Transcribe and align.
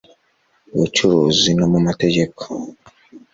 bucuruzi 0.77 1.49
no 1.59 1.65
mu 1.71 1.79
mategeko 1.87 2.43